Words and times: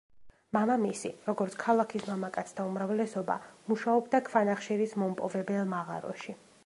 მამამისი, 0.55 1.11
როგორც 1.27 1.57
ქალაქის 1.63 2.07
მამაკაცთა 2.07 2.65
უმრავლესობა, 2.71 3.35
მუშაობდა 3.73 4.23
ქვანახშირის 4.31 4.97
მომპოვებელ 5.03 5.63
მაღაროში. 5.77 6.37